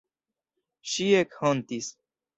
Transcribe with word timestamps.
Ŝi 0.93 1.05
ekhontis. 1.21 1.95